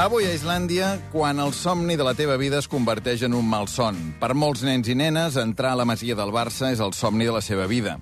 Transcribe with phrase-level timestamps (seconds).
[0.00, 3.98] Avui a Islàndia, quan el somni de la teva vida es converteix en un malson.
[4.16, 7.34] Per molts nens i nenes, entrar a la masia del Barça és el somni de
[7.34, 7.98] la seva vida.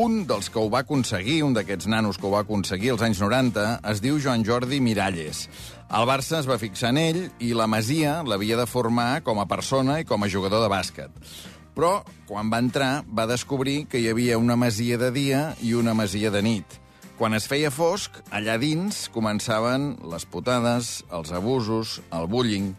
[0.00, 3.20] Un dels que ho va aconseguir, un d'aquests nanos que ho va aconseguir als anys
[3.20, 5.42] 90, es diu Joan Jordi Miralles.
[5.92, 9.44] El Barça es va fixar en ell i la masia l'havia de formar com a
[9.50, 11.12] persona i com a jugador de bàsquet.
[11.76, 11.92] Però,
[12.24, 16.32] quan va entrar, va descobrir que hi havia una masia de dia i una masia
[16.32, 16.80] de nit.
[17.14, 22.72] Quan es feia fosc, allà dins començaven les putades, els abusos, el bullying.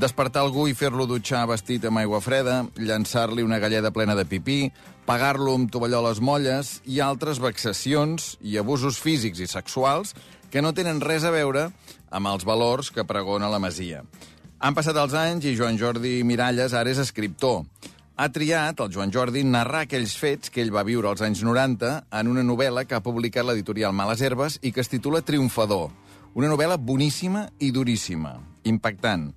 [0.00, 4.72] Despertar algú i fer-lo dutxar vestit amb aigua freda, llançar-li una galleda plena de pipí,
[5.04, 10.16] pagar-lo amb tovalloles molles i altres vexacions i abusos físics i sexuals
[10.50, 11.68] que no tenen res a veure
[12.08, 14.00] amb els valors que pregona la Masia.
[14.64, 17.66] Han passat els anys i Joan Jordi Miralles ara és escriptor.
[18.16, 21.88] Ha triat, el Joan Jordi, narrar aquells fets que ell va viure als anys 90
[22.14, 25.88] en una novel·la que ha publicat l'editorial Males Herbes i que es titula Triomfador.
[26.38, 28.36] Una novel·la boníssima i duríssima,
[28.70, 29.32] impactant.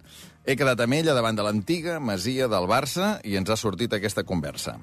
[0.46, 4.22] He quedat amb ella davant de l'antiga masia del Barça i ens ha sortit aquesta
[4.22, 4.78] conversa.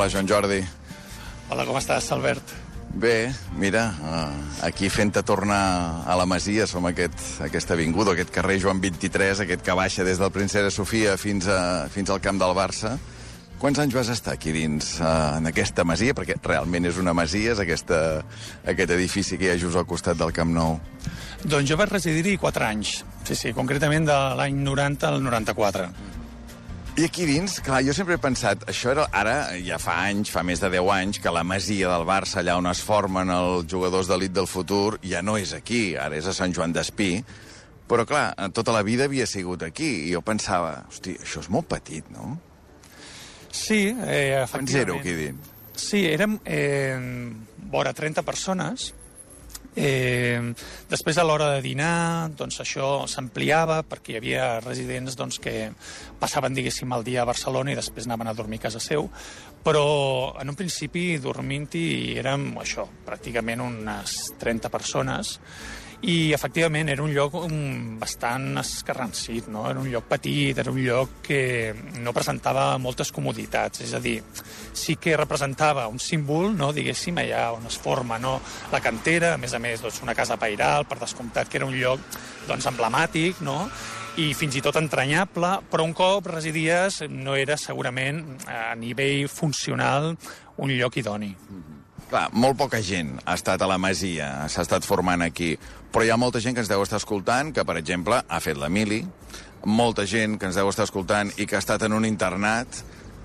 [0.00, 0.62] Hola, Joan Jordi.
[1.52, 2.54] Hola, com estàs, Albert?
[2.96, 8.56] Bé, mira, uh, aquí fent-te tornar a la Masia, som aquest, aquesta avinguda, aquest carrer
[8.62, 12.56] Joan 23, aquest que baixa des del Princesa Sofia fins, a, fins al camp del
[12.56, 12.94] Barça.
[13.60, 16.16] Quants anys vas estar aquí dins, uh, en aquesta masia?
[16.16, 17.98] Perquè realment és una masia, és aquesta,
[18.72, 20.78] aquest edifici que hi ha just al costat del Camp Nou.
[21.44, 25.90] Doncs jo vaig residir-hi 4 anys, sí, sí, concretament de l'any 90 al 94.
[26.98, 30.42] I aquí dins, clar, jo sempre he pensat, això era, ara ja fa anys, fa
[30.44, 34.10] més de 10 anys, que la masia del Barça, allà on es formen els jugadors
[34.10, 37.22] d'elit del futur, ja no és aquí, ara és a Sant Joan d'Espí,
[37.88, 41.70] però clar, tota la vida havia sigut aquí, i jo pensava, hosti, això és molt
[41.70, 42.34] petit, no?
[43.50, 44.82] Sí, eh, Quants efectivament.
[44.84, 45.50] éreu aquí dins?
[45.80, 46.98] Sí, érem eh,
[47.72, 48.90] vora 30 persones.
[49.76, 50.52] Eh,
[50.90, 55.70] després, a l'hora de dinar, doncs això s'ampliava perquè hi havia residents doncs, que
[56.18, 59.06] passaven, diguéssim, el dia a Barcelona i després anaven a dormir a casa seu,
[59.62, 65.38] però en un principi dormint-hi érem això, pràcticament unes 30 persones
[66.02, 69.66] i efectivament era un lloc um, bastant escarransit, no?
[69.68, 74.16] era un lloc petit, era un lloc que no presentava moltes comoditats, és a dir,
[74.72, 76.70] sí que representava un símbol, no?
[76.72, 78.38] diguéssim, allà on es forma no?
[78.72, 81.76] la cantera, a més a més doncs, una casa pairal, per descomptat que era un
[81.76, 82.00] lloc
[82.48, 83.66] doncs, emblemàtic, no?
[84.20, 90.14] i fins i tot entranyable, però un cop residies no era segurament a nivell funcional
[90.60, 91.34] un lloc idoni.
[92.10, 95.52] Clar, molt poca gent ha estat a la Masia, s'ha estat formant aquí,
[95.94, 98.58] però hi ha molta gent que ens deu estar escoltant, que, per exemple, ha fet
[98.58, 99.04] la mili,
[99.62, 102.80] molta gent que ens deu estar escoltant i que ha estat en un internat,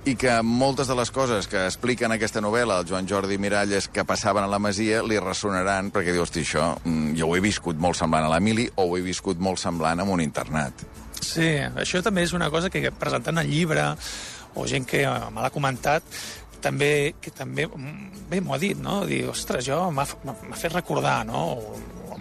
[0.05, 4.05] i que moltes de les coses que expliquen aquesta novel·la el Joan Jordi Miralles que
[4.05, 7.81] passaven a la Masia li ressonaran perquè diu, hosti, això mm, jo ho he viscut
[7.81, 10.85] molt semblant a la mili o ho he viscut molt semblant en un internat.
[11.25, 13.95] Sí, això també és una cosa que presentant el llibre
[14.55, 15.01] o gent que
[15.33, 16.05] me l'ha comentat
[16.61, 19.03] també, que també, mm, bé, m'ho ha dit, no?
[19.05, 21.43] Dir, ostres, jo m'ha fet recordar, no?
[21.55, 21.75] O,
[22.11, 22.19] o,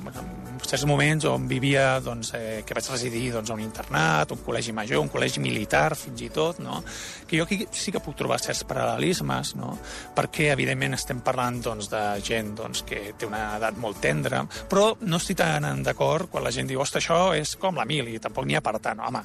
[0.64, 4.40] en certs moments on vivia, doncs, eh, que vaig residir doncs, a un internat, un
[4.46, 6.82] col·legi major, un col·legi militar, fins i tot, no?
[7.28, 9.76] Que jo aquí sí que puc trobar certs paral·lelismes, no?
[10.16, 14.94] Perquè, evidentment, estem parlant doncs, de gent doncs, que té una edat molt tendra, però
[15.04, 18.46] no estic tan d'acord quan la gent diu, ostres, això és com la mili, tampoc
[18.46, 19.02] n'hi ha per tant.
[19.04, 19.20] Home,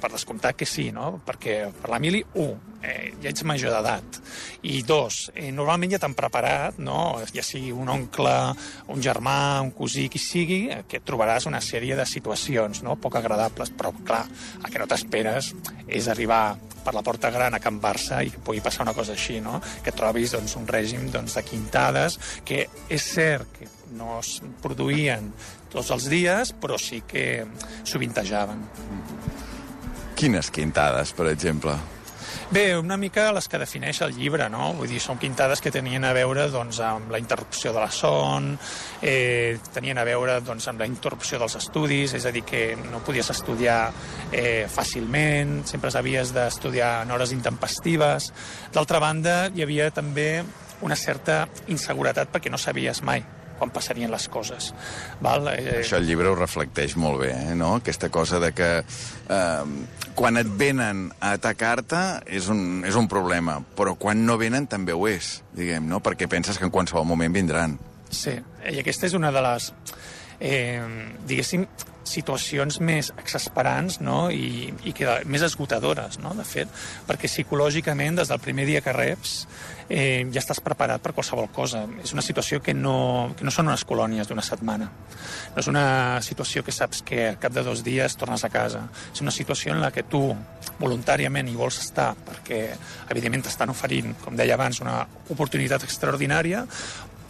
[0.00, 1.20] per descomptat que sí, no?
[1.26, 4.20] Perquè per la mili, un, eh, ja ets major d'edat,
[4.66, 7.18] i dos, eh, normalment ja t'han preparat, no?
[7.34, 8.34] ja sigui un oncle,
[8.92, 12.96] un germà, un cosí, qui sigui, que trobaràs una sèrie de situacions no?
[13.00, 14.24] poc agradables, però clar,
[14.62, 15.52] el que no t'esperes
[15.86, 19.16] és arribar per la porta gran a Can Barça i que pugui passar una cosa
[19.16, 19.58] així, no?
[19.82, 23.66] que trobis doncs, un règim doncs, de quintades, que és cert que
[23.98, 25.32] no es produïen
[25.72, 27.44] tots els dies, però sí que
[27.84, 28.62] sovintejaven.
[30.16, 31.74] Quines quintades, per exemple?
[32.48, 34.68] Bé, una mica les que defineix el llibre, no?
[34.78, 38.52] Vull dir, són quintades que tenien a veure doncs, amb la interrupció de la son,
[39.02, 43.02] eh, tenien a veure doncs, amb la interrupció dels estudis, és a dir, que no
[43.02, 43.80] podies estudiar
[44.30, 48.30] eh, fàcilment, sempre havies d'estudiar en hores intempestives.
[48.72, 50.44] D'altra banda, hi havia també
[50.86, 53.26] una certa inseguretat perquè no sabies mai
[53.58, 54.72] quan passarien les coses.
[55.24, 55.48] Val?
[55.54, 57.76] Eh, Això el llibre ho reflecteix molt bé, eh, no?
[57.80, 59.64] Aquesta cosa de que eh,
[60.16, 64.96] quan et venen a atacar-te és, un, és un problema, però quan no venen també
[64.96, 66.02] ho és, diguem, no?
[66.04, 67.78] Perquè penses que en qualsevol moment vindran.
[68.10, 68.36] Sí,
[68.70, 69.72] i aquesta és una de les...
[70.40, 70.82] Eh,
[71.26, 71.66] diguéssim,
[72.06, 74.26] situacions més exasperants no?
[74.30, 76.32] I, i que, més esgotadores, no?
[76.38, 76.70] de fet,
[77.08, 79.40] perquè psicològicament, des del primer dia que reps,
[79.88, 81.84] eh, ja estàs preparat per qualsevol cosa.
[82.02, 84.88] És una situació que no, que no són unes colònies d'una setmana.
[85.54, 88.86] No és una situació que saps que al cap de dos dies tornes a casa.
[89.12, 90.22] És una situació en la que tu
[90.80, 92.60] voluntàriament hi vols estar perquè,
[93.10, 95.00] evidentment, t'estan oferint, com deia abans, una
[95.32, 96.66] oportunitat extraordinària,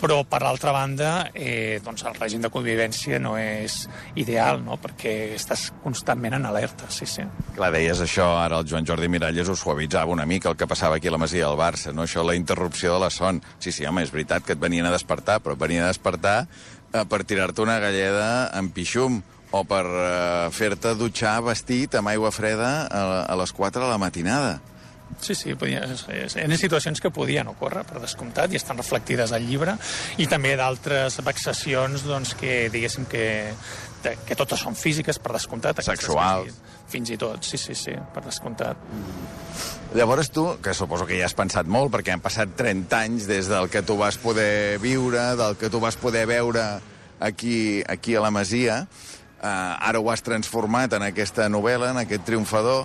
[0.00, 3.84] però per l'altra banda eh, doncs el règim de convivència no és
[4.18, 4.78] ideal, no?
[4.80, 7.24] perquè estàs constantment en alerta, sí, sí.
[7.56, 11.00] Clar, deies això, ara el Joan Jordi Miralles ho suavitzava una mica el que passava
[11.00, 12.04] aquí a la Masia del Barça, no?
[12.04, 13.40] això, la interrupció de la son.
[13.58, 16.38] Sí, sí, home, és veritat que et venien a despertar, però et venien a despertar
[16.44, 19.22] eh, per tirar-te una galleda amb pixum
[19.56, 24.00] o per eh, fer-te dutxar vestit amb aigua freda a, a les 4 de la
[24.02, 24.58] matinada.
[25.20, 25.80] Sí, sí, podia,
[26.12, 29.76] eren situacions que podien ocórrer, per descomptat, i estan reflectides al llibre,
[30.20, 33.26] i també d'altres vexacions doncs, que, diguéssim, que,
[34.02, 35.80] que totes són físiques, per descomptat.
[35.86, 36.60] Sexuals.
[36.92, 38.78] Fins i tot, sí, sí, sí, per descomptat.
[39.96, 43.48] Llavors tu, que suposo que ja has pensat molt, perquè han passat 30 anys des
[43.50, 46.66] del que tu vas poder viure, del que tu vas poder veure
[47.18, 48.82] aquí, aquí a la Masia,
[49.40, 52.84] eh, ara ho has transformat en aquesta novel·la, en aquest triomfador,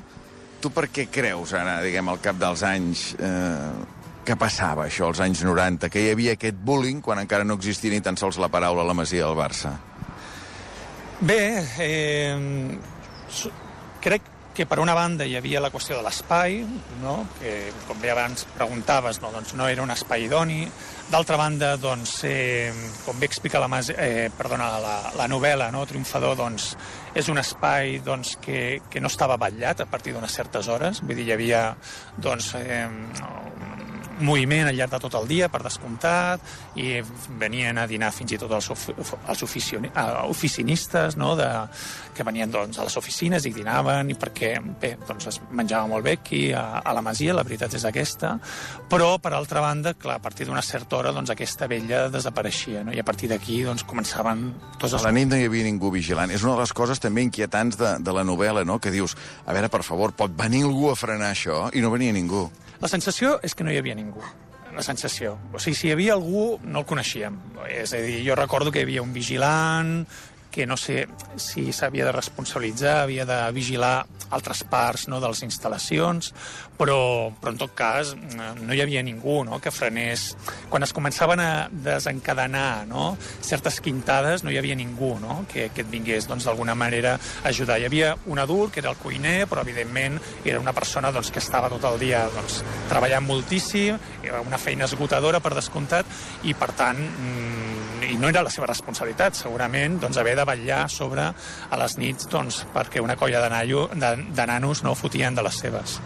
[0.61, 5.21] Tu per què creus, ara, diguem, al cap dels anys, eh, què passava això als
[5.25, 5.89] anys 90?
[5.89, 8.89] Que hi havia aquest bullying quan encara no existia ni tan sols la paraula a
[8.91, 9.73] la Masia del Barça?
[11.21, 11.41] Bé,
[11.81, 12.77] eh,
[14.01, 16.59] crec que per una banda hi havia la qüestió de l'espai,
[17.01, 17.15] no?
[17.39, 20.65] que com bé abans preguntaves, no, doncs no era un espai idoni.
[21.11, 22.71] D'altra banda, doncs, eh,
[23.05, 25.85] com bé explica la, eh, perdona, la, la novel·la, no?
[25.87, 26.75] Triomfador, doncs,
[27.15, 31.17] és un espai doncs, que, que no estava batllat a partir d'unes certes hores, vull
[31.17, 31.63] dir, hi havia
[32.21, 32.87] doncs, eh,
[34.25, 36.43] moviment al llarg de tot el dia, per descomptat,
[36.79, 36.99] i
[37.39, 41.49] venien a dinar fins i tot els, els oficinistes, no?, de,
[42.15, 46.05] que venien doncs, a les oficines i dinaven, i perquè, bé, doncs es menjava molt
[46.05, 48.35] bé aquí a, a la Masia, la veritat és aquesta,
[48.91, 52.95] però, per altra banda, clar, a partir d'una certa hora, doncs aquesta vella desapareixia, no?,
[52.95, 54.47] i a partir d'aquí, doncs, començaven
[54.77, 55.01] tots els...
[55.01, 56.31] A la nit no hi havia ningú vigilant.
[56.31, 59.15] És una de les coses també inquietants de, de la novel·la, no?, que dius,
[59.45, 61.67] a veure, per favor, pot venir algú a frenar això?
[61.73, 62.49] I no venia ningú.
[62.81, 64.23] La sensació és que no hi havia ningú
[64.75, 65.37] la sensació.
[65.53, 67.37] O sigui, si hi havia algú, no el coneixíem.
[67.69, 70.05] És a dir, jo recordo que hi havia un vigilant,
[70.51, 71.07] que no sé
[71.39, 76.31] si s'havia de responsabilitzar, havia de vigilar altres parts no, de les instal·lacions,
[76.79, 80.31] però, però en tot cas no hi havia ningú no, que frenés.
[80.71, 85.85] Quan es començaven a desencadenar no, certes quintades, no hi havia ningú no, que, que
[85.85, 87.79] et vingués doncs, d'alguna manera a ajudar.
[87.79, 91.43] Hi havia un adult, que era el cuiner, però evidentment era una persona doncs, que
[91.43, 92.61] estava tot el dia doncs,
[92.91, 96.07] treballant moltíssim, era una feina esgotadora per descomptat,
[96.47, 97.81] i per tant mm,
[98.11, 102.29] i no era la seva responsabilitat, segurament, doncs, haver de vetllar sobre a les nits
[102.31, 105.99] doncs, perquè una colla de, nallo, de, de nanos no fotien de les seves.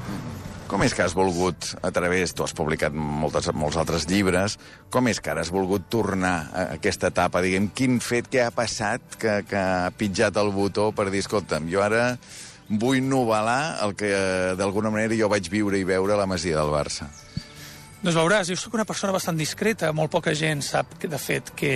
[0.66, 4.56] Com és que has volgut, a través, tu has publicat moltes, molts altres llibres,
[4.90, 7.44] com és que ara has volgut tornar a aquesta etapa?
[7.46, 11.70] Diguem, quin fet que ha passat que, que ha pitjat el botó per dir, escolta'm,
[11.70, 12.16] jo ara
[12.66, 14.10] vull novel·lar el que
[14.58, 17.12] d'alguna manera jo vaig viure i veure a la Masia del Barça?
[18.06, 21.48] Doncs veuràs, jo sóc una persona bastant discreta, molt poca gent sap, que, de fet,
[21.58, 21.72] que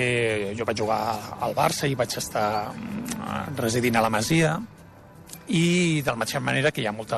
[0.54, 1.00] jo vaig jugar
[1.42, 4.52] al Barça i vaig estar mm, residint a la Masia,
[5.50, 7.18] i de la mateixa manera que hi ha molta,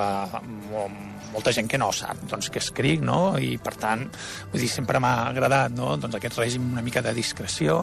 [1.33, 3.35] molta gent que no sap doncs, que escric, no?
[3.35, 4.07] i per tant,
[4.53, 5.97] vull dir, sempre m'ha agradat no?
[5.99, 7.81] doncs, aquest règim una mica de discreció.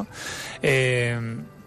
[0.62, 1.12] Eh,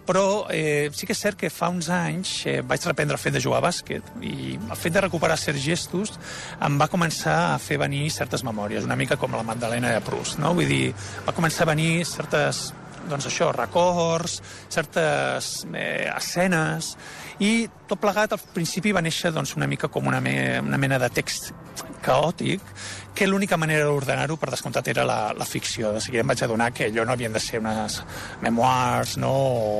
[0.06, 3.36] però eh, sí que és cert que fa uns anys eh, vaig reprendre el fet
[3.36, 6.14] de jugar a bàsquet i el fet de recuperar certs gestos
[6.60, 10.40] em va començar a fer venir certes memòries, una mica com la Magdalena de Proust,
[10.42, 10.54] no?
[10.58, 10.94] Vull dir,
[11.26, 12.72] va començar a venir certes
[13.08, 14.38] doncs això, records,
[14.70, 16.94] certes eh, escenes,
[17.42, 21.00] i tot plegat al principi va néixer doncs, una mica com una, me, una mena
[21.02, 21.52] de text
[22.02, 22.60] caòtic,
[23.14, 25.90] que l'única manera d'ordenar-ho, per descomptat, era la, la ficció.
[25.92, 27.98] De seguida em vaig adonar que allò no havien de ser unes
[28.40, 29.32] memoirs, no?,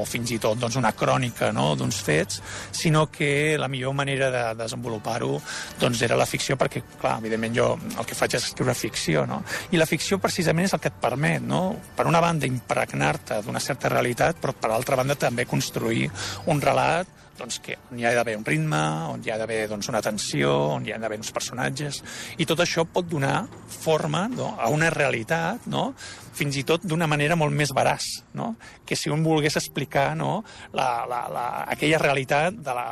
[0.03, 2.43] o fins i tot doncs, una crònica no?, d'uns fets,
[2.77, 5.41] sinó que la millor manera de desenvolupar-ho
[5.81, 9.41] doncs, era la ficció, perquè, clar, evidentment jo el que faig és escriure ficció, no?
[9.73, 11.65] I la ficció precisament és el que et permet, no?,
[11.97, 16.11] per una banda, impregnar-te d'una certa realitat, però per altra banda també construir
[16.53, 18.81] un relat doncs, que on hi ha d'haver un ritme,
[19.13, 22.03] on hi ha d'haver doncs, una tensió, on hi ha d'haver uns personatges,
[22.39, 25.91] i tot això pot donar forma no, a una realitat, no?
[26.33, 28.09] fins i tot d'una manera molt més veraç,
[28.39, 28.55] no?
[28.89, 32.87] que si un volgués explicar no, la, la, la, aquella realitat, de la,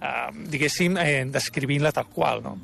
[0.00, 2.44] eh, diguéssim, eh, descrivint-la tal qual.
[2.44, 2.58] No?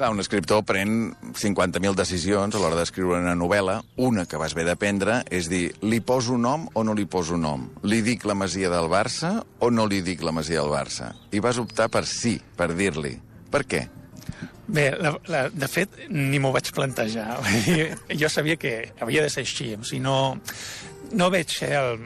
[0.00, 3.74] Clar, un escriptor pren 50.000 decisions a l'hora d'escriure una novel·la.
[4.00, 7.36] Una que vas haver de prendre és dir, li poso nom o no li poso
[7.36, 7.66] nom?
[7.84, 11.10] Li dic la Masia del Barça o no li dic la Masia del Barça?
[11.36, 13.12] I vas optar per sí, per dir-li.
[13.52, 13.82] Per què?
[14.72, 17.36] Bé, la, la, de fet, ni m'ho vaig plantejar.
[18.24, 19.74] jo sabia que havia de ser així.
[19.76, 20.16] O sigui, no,
[21.12, 22.00] no veig eh, el...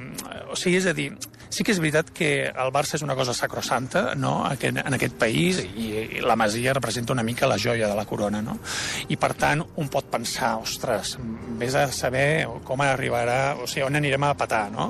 [0.50, 1.12] O sigui, és a dir,
[1.54, 4.32] Sí que és veritat que el Barça és una cosa sacrosanta no?
[4.50, 8.40] en aquest país i la Masia representa una mica la joia de la corona.
[8.42, 8.56] No?
[9.06, 11.12] I per tant, un pot pensar, ostres,
[11.60, 14.88] vés a saber com arribarà, o sigui, on anirem a patar no?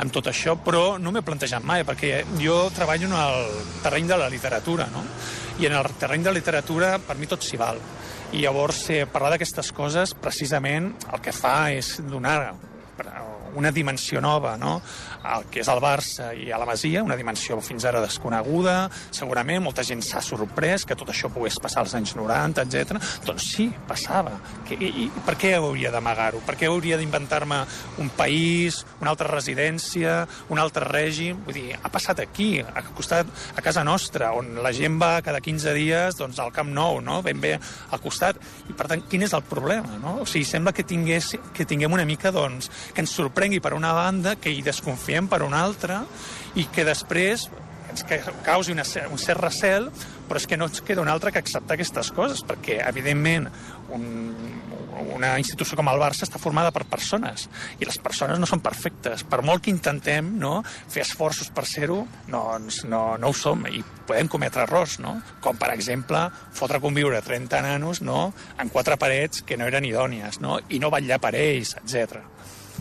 [0.00, 4.20] amb tot això, però no m'he plantejat mai, perquè jo treballo en el terreny de
[4.24, 5.04] la literatura, no?
[5.60, 7.82] i en el terreny de la literatura per mi tot s'hi val.
[8.32, 12.38] I llavors eh, parlar d'aquestes coses precisament el que fa és donar
[13.56, 14.80] una dimensió nova, no?
[15.26, 18.76] el que és el Barça i a la Masia, una dimensió fins ara desconeguda,
[19.14, 23.00] segurament molta gent s'ha sorprès que tot això pogués passar als anys 90, etc.
[23.26, 24.36] Doncs sí, passava.
[24.70, 26.42] I, I per què hauria d'amagar-ho?
[26.46, 27.62] Per què hauria d'inventar-me
[28.02, 30.18] un país, una altra residència,
[30.52, 31.42] un altre règim?
[31.46, 35.40] Vull dir, ha passat aquí, a costat, a casa nostra, on la gent va cada
[35.42, 37.20] 15 dies doncs, al Camp Nou, no?
[37.26, 38.38] ben bé al costat.
[38.70, 39.98] I per tant, quin és el problema?
[40.02, 40.18] No?
[40.22, 43.14] O sigui, sembla que, tingués, que tinguem una mica, doncs, que ens
[43.46, 46.02] sorprengui per una banda, que hi desconfiem per una altra
[46.58, 47.46] i que després
[47.86, 48.02] ens
[48.42, 49.86] causi una, un cert recel,
[50.26, 53.46] però és que no ens queda una altra que acceptar aquestes coses, perquè, evidentment,
[53.94, 54.34] un,
[55.14, 57.46] una institució com el Barça està formada per persones,
[57.78, 59.22] i les persones no són perfectes.
[59.22, 62.44] Per molt que intentem no, fer esforços per ser-ho, no,
[62.90, 65.20] no, no ho som, i podem cometre errors, no?
[65.40, 66.26] com, per exemple,
[66.58, 70.58] fotre conviure 30 nanos no, en quatre parets que no eren idònies, no?
[70.68, 72.26] i no vetllar per ells, etc.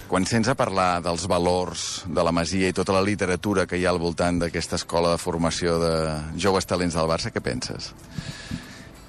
[0.05, 3.87] Quan sents a parlar dels valors de la Masia i tota la literatura que hi
[3.87, 5.95] ha al voltant d'aquesta escola de formació de
[6.37, 7.89] joves talents del Barça, què penses?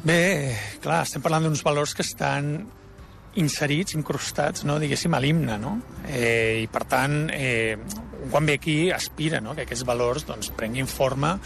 [0.07, 2.55] Bé, clar, estem parlant d'uns valors que estan
[3.37, 5.75] inserits, incrustats, no, diguéssim, a l'himne, no?
[6.09, 7.77] Eh, I, per tant, eh,
[8.31, 9.55] quan ve aquí aspira no?
[9.55, 11.37] que aquests valors doncs, prenguin forma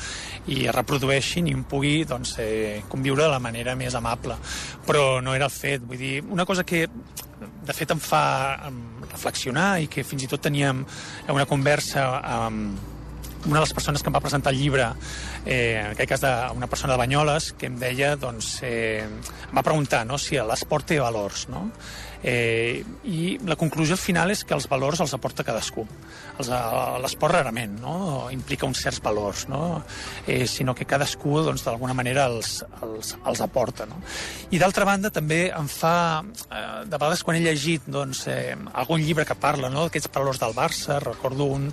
[0.46, 4.38] i es reprodueixin i un pugui doncs, eh, conviure de la manera més amable.
[4.86, 5.82] Però no era el fet.
[5.82, 6.86] Vull dir, una cosa que
[7.66, 8.22] de fet em fa
[9.10, 10.84] reflexionar i que fins i tot teníem
[11.28, 12.98] una conversa amb
[13.46, 14.90] una de les persones que em va presentar el llibre,
[15.46, 19.56] eh, en aquest cas de, una persona de Banyoles, que em deia, doncs, eh, em
[19.56, 21.70] va preguntar no, si l'esport té valors, no?
[22.22, 25.86] Eh, I la conclusió final és que els valors els aporta cadascú.
[26.40, 28.28] L'esport rarament no?
[28.32, 29.82] implica uns certs valors, no?
[30.26, 33.86] eh, sinó que cadascú doncs, d'alguna manera els, els, els aporta.
[33.88, 34.00] No?
[34.52, 39.04] I d'altra banda també em fa, eh, de vegades quan he llegit doncs, eh, algun
[39.04, 39.86] llibre que parla no?
[39.88, 41.70] d'aquests valors del Barça, recordo un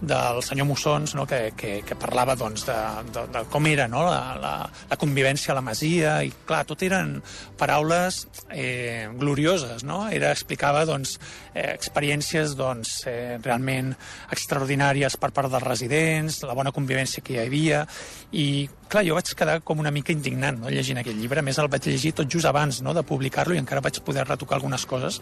[0.00, 1.26] del senyor Mussons no?
[1.28, 2.78] que, que, que parlava doncs, de,
[3.12, 4.06] de, de com era no?
[4.08, 4.54] la, la,
[4.88, 7.18] la convivència a la Masia i clar, tot eren
[7.60, 9.89] paraules eh, glorioses, no?
[10.12, 11.16] Era, explicava doncs,
[11.54, 13.92] eh, experiències doncs, eh, realment
[14.32, 17.84] extraordinàries per part dels residents, la bona convivència que hi havia.
[18.32, 21.40] I clar, jo vaig quedar com una mica indignant no, llegint aquest llibre.
[21.40, 24.26] A més, el vaig llegir tot just abans no, de publicar-lo i encara vaig poder
[24.26, 25.20] retocar algunes coses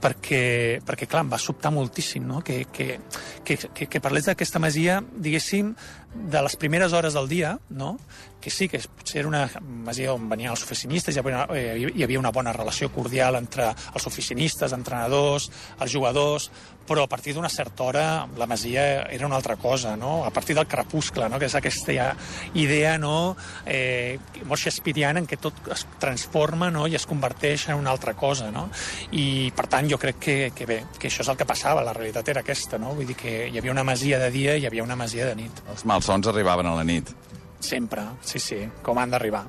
[0.00, 2.98] perquè, perquè clar, em va sobtar moltíssim no, que, que,
[3.44, 5.74] que, que, que parlés d'aquesta masia, diguéssim,
[6.14, 7.96] de les primeres hores del dia, no?
[8.40, 9.44] Que sí, que potser era una
[9.84, 13.36] masia on venien els oficinistes, hi havia, una, eh, hi havia una bona relació cordial
[13.36, 16.50] entre els oficinistes, entrenadors, els jugadors,
[16.90, 18.04] però a partir d'una certa hora
[18.36, 20.24] la masia era una altra cosa, no?
[20.24, 21.38] a partir del crepuscle, no?
[21.38, 22.16] que és aquesta
[22.58, 23.36] idea no?
[23.64, 26.88] eh, molt shakespeariana en què tot es transforma no?
[26.90, 28.50] i es converteix en una altra cosa.
[28.50, 28.66] No?
[29.12, 31.94] I per tant jo crec que, que bé, que això és el que passava, la
[31.94, 32.96] realitat era aquesta, no?
[32.98, 35.38] vull dir que hi havia una masia de dia i hi havia una masia de
[35.44, 35.62] nit.
[35.70, 37.14] Els malsons arribaven a la nit.
[37.60, 39.44] Sempre, sí, sí, com han d'arribar.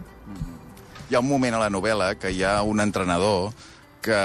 [1.09, 3.51] Hi ha un moment a la novel·la que hi ha un entrenador
[4.03, 4.19] que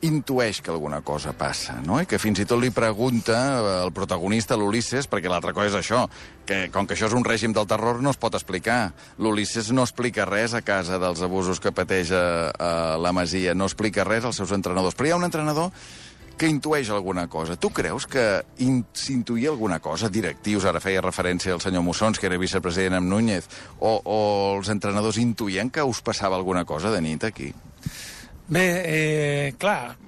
[0.00, 1.98] intueix que alguna cosa passa, no?
[2.00, 3.36] I que fins i tot li pregunta
[3.82, 6.06] al protagonista, l'Ulisses, perquè l'altra cosa és això,
[6.48, 8.94] que com que això és un règim del terror no es pot explicar.
[9.20, 13.68] L'Ulisses no explica res a casa dels abusos que pateix a, a la Masia, no
[13.68, 14.96] explica res als seus entrenadors.
[14.96, 15.68] Però hi ha un entrenador
[16.40, 17.58] que intueix alguna cosa.
[17.60, 18.24] Tu creus que
[18.96, 20.08] s'intuïa alguna cosa?
[20.08, 23.44] Directius, ara feia referència al senyor Mussons, que era vicepresident amb Núñez,
[23.76, 24.20] o, o
[24.56, 27.50] els entrenadors intuïen que us passava alguna cosa de nit aquí?
[28.48, 29.98] Bé, eh, clar,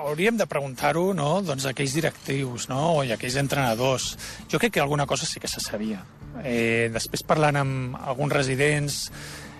[0.00, 4.14] hauríem de preguntar-ho no, doncs, aquells directius no, a aquells entrenadors.
[4.48, 6.00] Jo crec que alguna cosa sí que se sabia.
[6.40, 9.02] Eh, després parlant amb alguns residents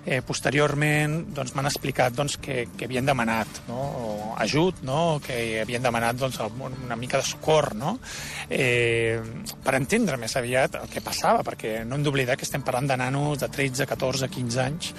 [0.05, 4.35] eh, posteriorment doncs, m'han explicat doncs, que, que havien demanat no?
[4.43, 5.21] ajut, no?
[5.23, 7.97] que havien demanat doncs, una mica de socor, no?
[8.51, 9.21] eh,
[9.63, 12.99] per entendre més aviat el que passava, perquè no hem d'oblidar que estem parlant de
[12.99, 14.93] nanos de 13, 14, 15 anys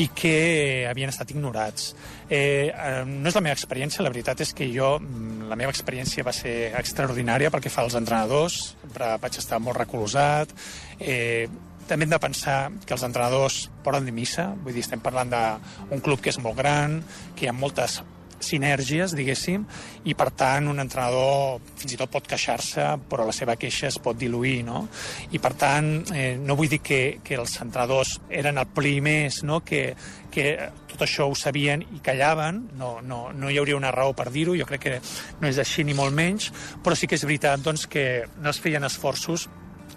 [0.00, 1.94] i que havien estat ignorats.
[2.30, 5.74] Eh, eh, no és la meva experiència, la veritat és que jo, mm, la meva
[5.74, 10.54] experiència va ser extraordinària perquè fa els entrenadors, sempre vaig estar molt recolosat,
[10.98, 11.48] eh,
[11.90, 16.00] també hem de pensar que els entrenadors poden de missa, vull dir, estem parlant d'un
[16.04, 17.00] club que és molt gran,
[17.34, 17.98] que hi ha moltes
[18.40, 19.66] sinèrgies, diguéssim,
[20.08, 23.98] i per tant un entrenador fins i tot pot queixar-se, però la seva queixa es
[24.00, 24.86] pot diluir, no?
[25.34, 29.60] I per tant, eh, no vull dir que, que els entrenadors eren els primers, no?,
[29.66, 29.90] que,
[30.32, 30.54] que
[30.90, 34.56] tot això ho sabien i callaven, no, no, no hi hauria una raó per dir-ho,
[34.56, 34.98] jo crec que
[35.40, 36.50] no és així ni molt menys,
[36.84, 39.50] però sí que és veritat doncs, que no es feien esforços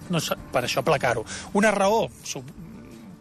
[0.10, 1.24] no, per això aplacar-ho.
[1.60, 2.08] Una raó,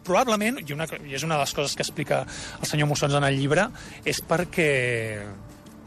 [0.03, 2.23] probablement, i, una, i és una de les coses que explica
[2.59, 3.69] el senyor Mussons en el llibre,
[4.05, 4.69] és perquè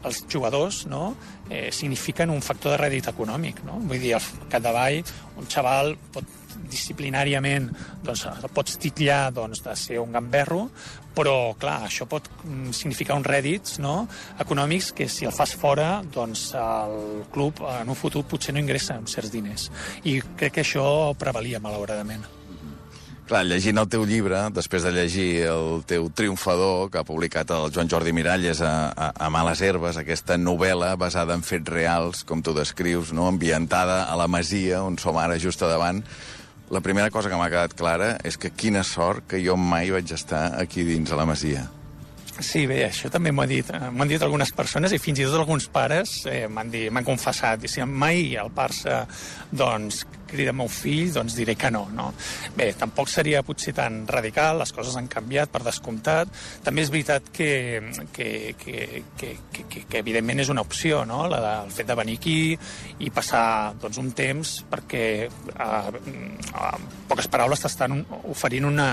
[0.07, 1.15] els jugadors no,
[1.49, 3.63] eh, signifiquen un factor de rèdit econòmic.
[3.67, 3.79] No?
[3.89, 5.01] Vull dir, al capdavall,
[5.37, 6.35] un xaval pot
[6.67, 7.69] disciplinàriament
[8.05, 8.25] doncs,
[8.55, 10.67] pots titllar doncs, de ser un gamberro,
[11.17, 14.05] però, clar, això pot mm, significar uns rèdits no?
[14.43, 18.99] econòmics que si el fas fora, doncs el club en un futur potser no ingressa
[19.01, 19.71] uns certs diners.
[20.05, 22.27] I crec que això prevalia, malauradament.
[23.27, 27.73] Clar, llegint el teu llibre, després de llegir el teu triomfador, que ha publicat el
[27.75, 32.39] Joan Jordi Miralles a, a, a Males Herbes, aquesta novel·la basada en fets reals, com
[32.39, 33.27] tu descrius, no?
[33.27, 36.05] ambientada a la Masia, on som ara just a davant,
[36.69, 40.11] la primera cosa que m'ha quedat clara és que quina sort que jo mai vaig
[40.11, 41.67] estar aquí dins a la Masia.
[42.39, 45.25] Sí, bé, això també m'ho dit, eh, m'ho han dit algunes persones i fins i
[45.25, 47.63] tot alguns pares eh, m'han confessat.
[47.65, 49.05] I si mai el Barça
[49.49, 52.11] doncs, crida meu fill, doncs diré que no, no.
[52.57, 56.29] Bé, tampoc seria potser tan radical, les coses han canviat per descomptat.
[56.65, 57.49] També és veritat que,
[58.13, 58.29] que,
[58.59, 58.77] que,
[59.17, 62.19] que, que, que, que evidentment és una opció, no?, la de, el fet de venir
[62.19, 62.39] aquí
[62.99, 68.89] i passar doncs, un temps perquè, eh, en poques paraules, t'estan oferint una,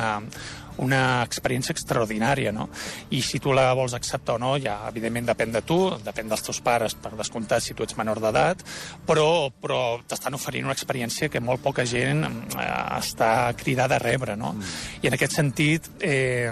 [0.82, 2.68] una experiència extraordinària, no?
[3.14, 6.42] I si tu la vols acceptar o no, ja evidentment depèn de tu, depèn dels
[6.46, 8.64] teus pares, per descomptat, si tu ets menor d'edat,
[9.06, 12.66] però, però t'estan oferint una experiència que molt poca gent eh,
[12.98, 14.54] està cridada a rebre, no?
[14.54, 14.74] Mm.
[15.02, 16.50] I en aquest sentit, eh,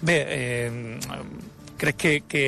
[0.00, 0.70] bé, eh,
[1.76, 2.44] crec que, que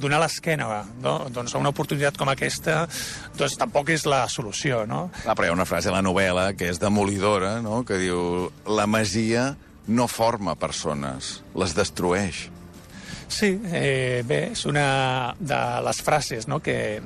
[0.00, 1.14] donar l'esquena no?
[1.32, 2.84] doncs a una oportunitat com aquesta
[3.36, 4.84] doncs tampoc és la solució.
[4.88, 5.06] No?
[5.24, 7.82] Ah, però hi ha una frase a la novel·la que és demolidora, no?
[7.84, 9.52] que diu la masia
[9.86, 12.48] no forma persones, les destrueix.
[13.28, 16.60] Sí, eh, bé, és una de les frases no?
[16.62, 17.00] que,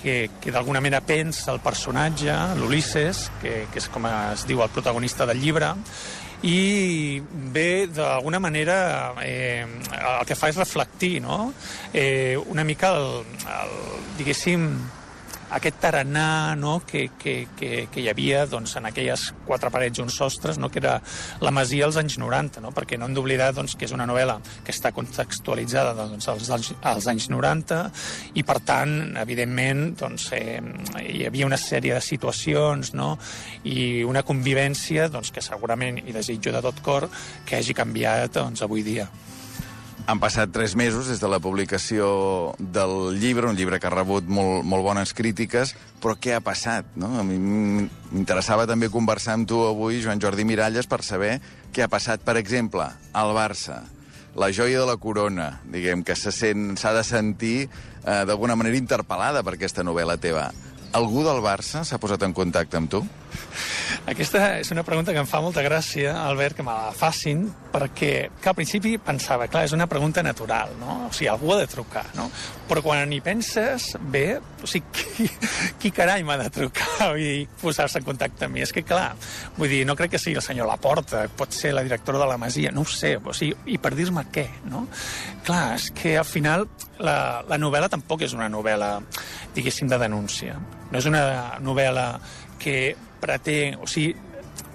[0.00, 4.72] que, que d'alguna manera pensa el personatge, l'Ulisses, que, que és com es diu el
[4.74, 5.74] protagonista del llibre,
[6.42, 7.22] i
[7.54, 11.52] bé, d'alguna manera eh, el que fa és reflectir no?
[11.94, 13.76] eh, una mica el, el,
[14.18, 14.66] diguéssim
[15.52, 20.04] aquest tarannà no, que, que, que, que hi havia doncs, en aquelles quatre parets i
[20.04, 20.96] uns sostres, no, que era
[21.44, 24.38] la Masia als anys 90, no, perquè no hem d'oblidar doncs, que és una novel·la
[24.64, 27.82] que està contextualitzada doncs, als, als, als anys 90
[28.34, 30.60] i, per tant, evidentment, doncs, eh,
[31.02, 33.14] hi havia una sèrie de situacions no,
[33.68, 37.10] i una convivència doncs, que segurament, i desitjo de tot cor,
[37.46, 39.10] que hagi canviat doncs, avui dia.
[40.10, 42.06] Han passat tres mesos des de la publicació
[42.58, 46.88] del llibre, un llibre que ha rebut molt, molt bones crítiques, però què ha passat?
[46.98, 47.12] No?
[47.20, 51.36] A mi m'interessava també conversar amb tu avui, Joan Jordi Miralles, per saber
[51.72, 53.84] què ha passat, per exemple, al Barça.
[54.34, 59.54] La joia de la corona, diguem, que s'ha de sentir eh, d'alguna manera interpel·lada per
[59.54, 60.48] aquesta novel·la teva.
[60.98, 63.04] Algú del Barça s'ha posat en contacte amb tu?
[64.08, 68.12] Aquesta és una pregunta que em fa molta gràcia, Albert, que me la facin, perquè
[68.42, 70.96] que al principi pensava, clar, és una pregunta natural, no?
[71.06, 72.26] O sigui, algú ha de trucar, no?
[72.68, 75.28] Però quan hi penses, bé, o sigui, qui,
[75.78, 78.64] qui carai m'ha de trucar i posar-se en contacte amb mi?
[78.66, 79.12] És que, clar,
[79.58, 82.40] vull dir, no crec que sigui el senyor Laporta, pot ser la directora de la
[82.42, 84.88] Masia, no ho sé, o sigui, i per dir-me què, no?
[85.46, 86.66] Clar, és que al final
[86.98, 88.96] la, la novel·la tampoc és una novel·la,
[89.54, 90.58] diguéssim, de denúncia.
[90.90, 91.24] No és una
[91.62, 92.06] novel·la
[92.62, 92.76] que
[93.22, 93.78] pretén...
[93.80, 94.12] O sigui,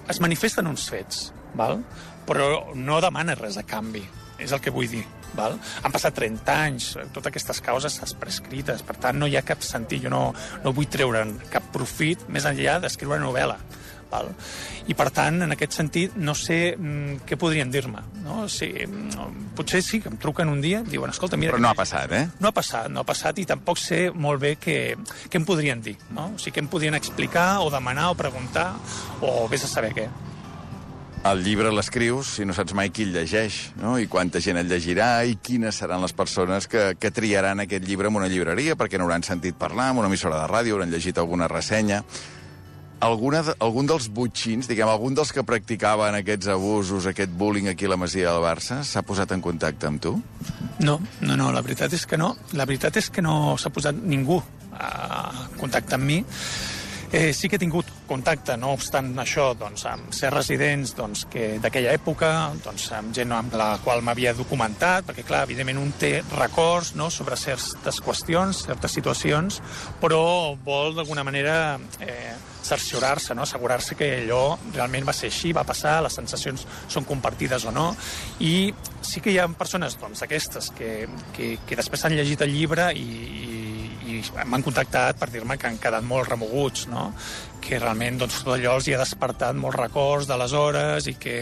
[0.08, 1.82] es manifesten uns fets, val?
[2.28, 4.02] però no demana res a canvi.
[4.38, 5.04] És el que vull dir.
[5.36, 5.58] Val?
[5.84, 9.60] Han passat 30 anys, totes aquestes causes estan prescrites, per tant no hi ha cap
[9.64, 10.22] sentit, jo no,
[10.64, 11.20] no vull treure
[11.52, 13.58] cap profit més enllà d'escriure novel·la.
[14.10, 14.30] Val?
[14.88, 18.02] I, per tant, en aquest sentit, no sé mm, què podrien dir-me.
[18.24, 18.46] No?
[18.52, 21.52] Si, mm, potser sí que em truquen un dia, diuen, escolta, mira...
[21.54, 22.24] Però no ha passat, eh?
[22.40, 24.78] No ha passat, no ha passat, i tampoc sé molt bé què,
[25.28, 25.98] què em podrien dir.
[26.14, 26.30] No?
[26.34, 28.72] O sigui, què em podrien explicar, o demanar, o preguntar,
[29.20, 30.08] o vés a saber què.
[31.26, 33.96] El llibre l'escrius si no saps mai qui el llegeix, no?
[33.98, 38.08] i quanta gent el llegirà, i quines seran les persones que, que triaran aquest llibre
[38.08, 41.50] en una llibreria, perquè n'hauran sentit parlar, en una emissora de ràdio, hauran llegit alguna
[41.50, 42.04] ressenya.
[42.98, 47.92] Alguna algun dels butxins, diguem, algun dels que practicaven aquests abusos, aquest bullying aquí a
[47.92, 50.16] la Masia del Barça, s'ha posat en contacte amb tu?
[50.82, 52.32] No, no, no, la veritat és que no.
[52.58, 54.40] La veritat és que no s'ha posat ningú
[54.74, 56.18] a contacte amb mi.
[57.10, 61.54] Eh, sí que he tingut contacte, no obstant això, doncs, amb ser residents doncs, que
[61.62, 62.32] d'aquella època,
[62.64, 67.08] doncs, amb gent amb la qual m'havia documentat, perquè, clar, evidentment un té records no,
[67.14, 69.62] sobre certes qüestions, certes situacions,
[70.02, 70.20] però
[70.66, 71.56] vol, d'alguna manera,
[72.04, 73.42] eh, cerciorar-se, no?
[73.42, 77.90] assegurar-se que allò realment va ser així, va passar, les sensacions són compartides o no,
[78.44, 78.72] i
[79.04, 82.90] sí que hi ha persones doncs, aquestes que, que, que després han llegit el llibre
[82.96, 83.57] i, i
[84.08, 87.10] i m'han contactat per dir-me que han quedat molt remoguts, no?
[87.58, 91.34] que realment doncs, tot allò els hi ha despertat molts records d'aleshores i que,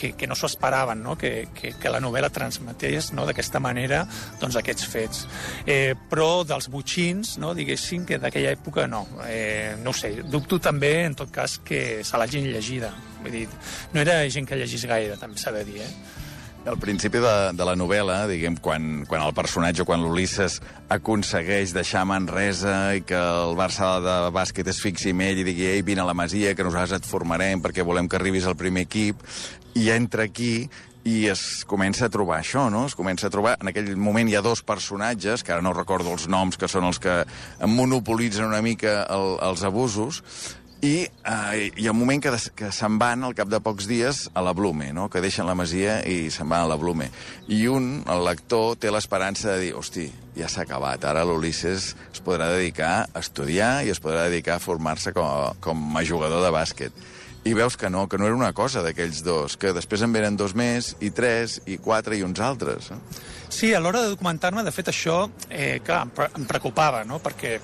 [0.00, 1.14] que, que no s'ho esperaven, no?
[1.20, 3.26] Que, que, que la novel·la transmetés no?
[3.28, 4.02] d'aquesta manera
[4.40, 5.26] doncs, aquests fets.
[5.66, 7.52] Eh, però dels butxins, no?
[7.58, 9.04] diguéssim que d'aquella època no.
[9.28, 12.90] Eh, no ho sé, dubto també, en tot cas, que se l'hagin llegida.
[13.22, 13.46] Vull dir,
[13.92, 16.21] no era gent que llegís gaire, també s'ha de dir, eh?
[16.62, 20.60] Al principi de, de la novel·la, diguem, quan, quan el personatge, quan l'Ulisses
[20.94, 25.66] aconsegueix deixar Manresa i que el Barça de bàsquet es fixi en ell i digui,
[25.72, 28.86] ei, vine a la Masia, que nosaltres et formarem perquè volem que arribis al primer
[28.86, 29.26] equip,
[29.74, 30.68] i entra aquí
[31.02, 32.84] i es comença a trobar això, no?
[32.86, 33.56] Es comença a trobar...
[33.58, 36.86] En aquell moment hi ha dos personatges, que ara no recordo els noms, que són
[36.86, 37.24] els que
[37.66, 40.22] monopolitzen una mica el, els abusos,
[40.82, 44.24] i eh, hi ha un moment que, que se'n van al cap de pocs dies
[44.34, 45.06] a la Blume, no?
[45.08, 47.06] que deixen la Masia i se'n van a la Blume.
[47.54, 52.22] I un, el lector, té l'esperança de dir, hosti, ja s'ha acabat, ara l'Ulisses es
[52.26, 56.42] podrà dedicar a estudiar i es podrà dedicar a formar-se com, a, com a jugador
[56.42, 57.04] de bàsquet.
[57.46, 60.34] I veus que no, que no era una cosa d'aquells dos, que després en venen
[60.38, 62.90] dos més, i tres, i quatre, i uns altres.
[62.90, 63.00] Eh?
[63.52, 66.06] Sí, a l'hora de documentar-me, de fet, això, eh, clar,
[66.38, 67.58] em preocupava, no?, perquè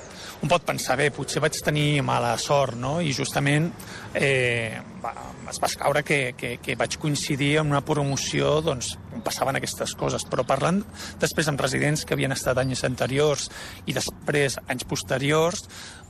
[0.44, 3.70] un pot pensar, bé, potser vaig tenir mala sort, no?, i justament
[4.12, 5.14] eh, va,
[5.48, 9.94] es va escaure que, que, que vaig coincidir en una promoció, doncs, on passaven aquestes
[9.98, 10.83] coses, però parlant
[11.18, 13.48] després amb residents que havien estat anys anteriors
[13.88, 15.64] i després anys posteriors,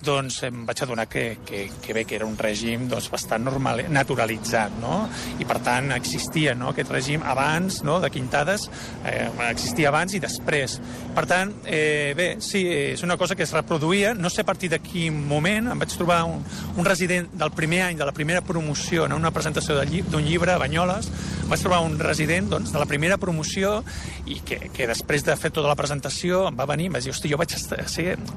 [0.05, 3.83] doncs em vaig adonar que, que, que bé, que era un règim doncs, bastant normal,
[3.95, 5.01] naturalitzat, no?
[5.39, 8.69] I per tant existia no, aquest règim abans no, de Quintades,
[9.05, 10.79] eh, existia abans i després.
[11.15, 14.71] Per tant, eh, bé, sí, és una cosa que es reproduïa, no sé a partir
[14.71, 16.41] de quin moment, em vaig trobar un,
[16.77, 20.55] un resident del primer any, de la primera promoció, en una presentació d'un lli llibre
[20.55, 21.09] a Banyoles,
[21.43, 23.83] em vaig trobar un resident doncs, de la primera promoció
[24.29, 27.03] i que, que després de fer tota la presentació em va venir i em va
[27.03, 28.29] dir, hosti, jo vaig ser el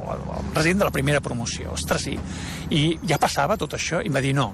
[0.55, 2.15] resident de la primera promoció ostres, sí.
[2.73, 4.49] I ja passava tot això, i em va dir no.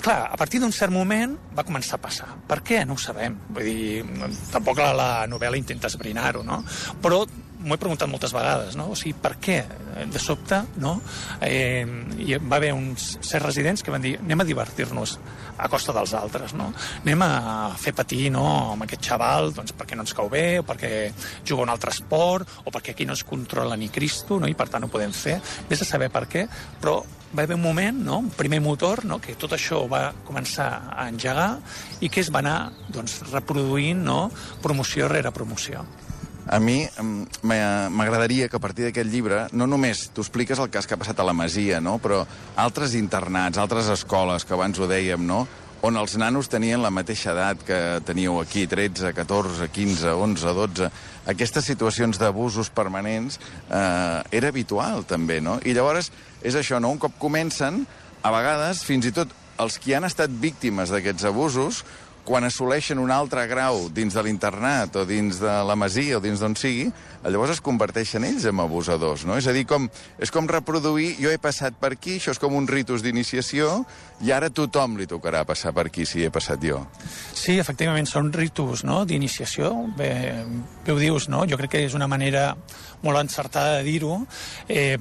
[0.00, 2.28] Clar, a partir d'un cert moment va començar a passar.
[2.48, 2.84] Per què?
[2.86, 3.36] No ho sabem.
[3.52, 4.04] Vull dir,
[4.52, 6.62] tampoc la, la novel·la intenta esbrinar-ho, no?
[7.02, 7.24] Però
[7.56, 8.90] m'ho he preguntat moltes vegades, no?
[8.92, 9.62] O sigui, per què?
[10.12, 11.00] De sobte, no?
[11.42, 11.86] Eh,
[12.20, 15.16] hi va haver uns certs residents que van dir anem a divertir-nos
[15.56, 16.68] a costa dels altres, no?
[17.00, 17.30] Anem a
[17.80, 21.10] fer patir, no?, amb aquest xaval, doncs perquè no ens cau bé, o perquè
[21.42, 24.68] juga un altre esport, o perquè aquí no es controla ni Cristo, no?, i per
[24.68, 25.40] tant no podem fer.
[25.70, 26.44] Vés a saber per què,
[26.82, 27.00] però
[27.36, 28.18] va haver un moment, no?
[28.18, 29.18] un primer motor, no?
[29.20, 31.56] que tot això va començar a engegar
[32.00, 32.58] i que es va anar
[32.92, 34.30] doncs, reproduint no?
[34.62, 35.84] promoció rere promoció.
[36.46, 36.84] A mi
[37.42, 41.18] m'agradaria que a partir d'aquest llibre no només tu expliques el cas que ha passat
[41.18, 41.98] a la Masia, no?
[41.98, 42.22] però
[42.54, 45.44] altres internats, altres escoles, que abans ho dèiem, no?
[45.86, 50.90] on els nanos tenien la mateixa edat que teníeu aquí, 13, 14, 15, 11, 12...
[51.26, 55.56] Aquestes situacions d'abusos permanents eh, era habitual, també, no?
[55.66, 56.12] I llavors
[56.46, 56.92] és això, no?
[56.94, 57.80] Un cop comencen,
[58.22, 61.82] a vegades, fins i tot els qui han estat víctimes d'aquests abusos
[62.26, 66.42] quan assoleixen un altre grau dins de l'internat o dins de la masia o dins
[66.42, 66.88] d'on sigui,
[67.22, 69.38] llavors es converteixen ells en abusadors, no?
[69.38, 69.86] És a dir, com,
[70.22, 73.84] és com reproduir, jo he passat per aquí, això és com un ritus d'iniciació,
[74.26, 76.82] i ara tothom li tocarà passar per aquí si he passat jo.
[77.32, 79.04] Sí, efectivament, són ritus no?
[79.06, 80.12] d'iniciació, bé,
[80.84, 81.44] bé ho dius, no?
[81.48, 82.50] Jo crec que és una manera
[83.06, 84.24] molt encertada de dir-ho,
[84.68, 84.98] eh,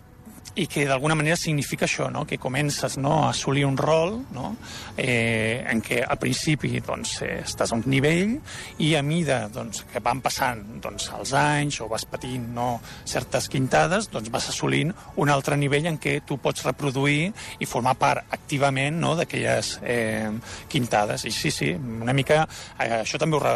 [0.55, 2.23] i que d'alguna manera significa això, no?
[2.25, 4.55] que comences no, a assolir un rol no?
[4.97, 8.37] eh, en què al principi doncs, eh, estàs a un nivell
[8.85, 12.69] i a mida doncs, que van passant doncs, els anys o vas patint no,
[13.03, 17.97] certes quintades, doncs vas assolint un altre nivell en què tu pots reproduir i formar
[17.99, 20.31] part activament no, d'aquelles eh,
[20.71, 21.27] quintades.
[21.27, 22.45] I sí, sí, una mica,
[22.79, 23.55] eh, això també ho, re,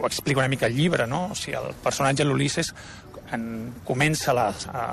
[0.00, 1.28] ho explica una mica el llibre, no?
[1.32, 2.74] o sigui, el personatge l'Ulisses
[3.32, 4.48] en, comença la,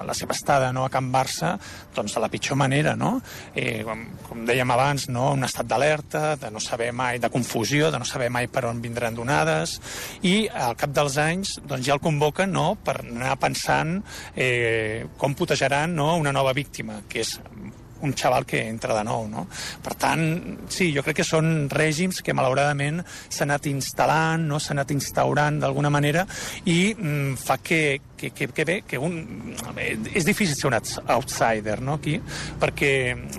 [0.06, 1.56] la seva estada no, a Can Barça
[1.95, 3.17] doncs, de la pitjor manera, no?
[3.54, 5.32] Eh, com, com dèiem abans, no?
[5.36, 8.82] un estat d'alerta, de no saber mai, de confusió, de no saber mai per on
[8.84, 9.80] vindran donades,
[10.23, 12.73] i al cap dels anys doncs, ja el convoquen no?
[12.84, 13.99] per anar pensant
[14.36, 16.15] eh, com putejaran no?
[16.17, 17.38] una nova víctima, que és
[18.02, 19.45] un xaval que entra de nou, no?
[19.84, 20.21] Per tant,
[20.71, 24.60] sí, jo crec que són règims que malauradament s'ha anat instal·lant, no?
[24.60, 26.25] s'ha anat instaurant d'alguna manera
[26.65, 29.56] i mm, fa que, que, que, que bé, que un...
[30.14, 32.18] És difícil ser un outsider, no?, aquí,
[32.60, 32.92] perquè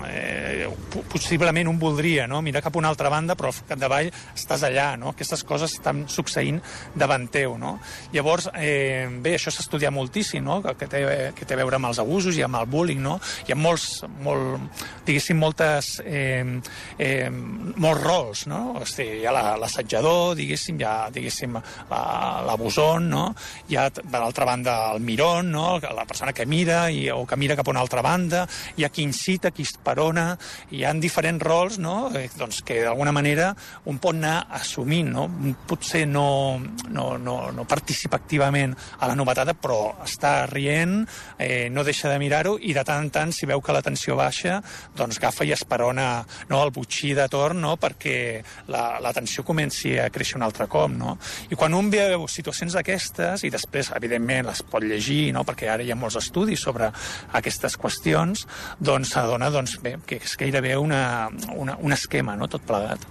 [0.07, 0.67] eh,
[1.11, 4.91] possiblement un voldria, no?, mirar cap a una altra banda, però al capdavall estàs allà,
[4.99, 6.59] no?, aquestes coses estan succeint
[6.97, 7.77] davant teu, no?
[8.15, 11.03] Llavors, eh, bé, això s'estudia moltíssim, no?, que té,
[11.37, 13.19] que té a veure amb els abusos i amb el bullying, no?
[13.45, 16.43] Hi ha molts, molt, diguéssim, moltes, eh,
[16.97, 18.63] eh, molts rols, no?
[18.81, 21.59] O sigui, hi ha l'assetjador, diguéssim, hi ha, diguéssim,
[21.91, 23.25] l'abusón, no?
[23.69, 25.79] Hi ha, per l'altra banda, el mirón, no?
[25.79, 28.45] La persona que mira i, o que mira cap a una altra banda,
[28.77, 30.35] hi ha qui incita, qui esperona,
[30.71, 32.11] hi ha diferents rols, no?
[32.15, 33.51] Eh, doncs que d'alguna manera
[33.85, 35.27] un pot anar assumint, no?
[35.67, 41.01] Potser no, no, no, no participa activament a la novetada, però està rient,
[41.37, 44.17] eh, no deixa de mirar-ho i de tant en tant, si veu que la tensió
[44.19, 44.59] baixa,
[44.97, 49.95] doncs agafa i esperona no, el butxí de torn no, perquè la, la tensió comenci
[49.99, 50.91] a créixer un altre cop.
[50.91, 51.15] No?
[51.51, 55.85] I quan un veu situacions d'aquestes, i després, evidentment, les pot llegir, no, perquè ara
[55.85, 56.91] hi ha molts estudis sobre
[57.37, 58.45] aquestes qüestions,
[58.79, 63.05] doncs s'adona doncs, bé, que és gairebé una, una, un esquema, no, tot plegat.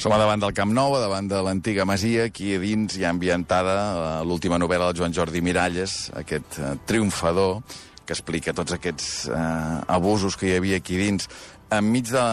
[0.00, 3.10] Som a davant del Camp Nou, davant de l'antiga Masia, aquí a dins hi ha
[3.12, 7.60] ambientada eh, l'última novel·la del Joan Jordi Miralles, aquest uh, triomfador,
[8.06, 9.36] que explica tots aquests eh,
[9.92, 11.28] abusos que hi havia aquí dins.
[11.72, 12.24] Enmig de,